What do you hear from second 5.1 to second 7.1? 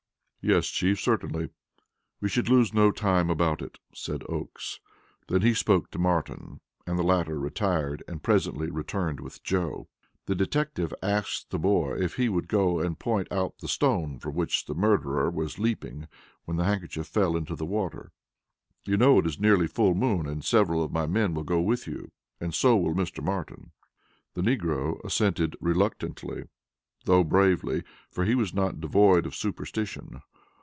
Then he spoke to Martin; and the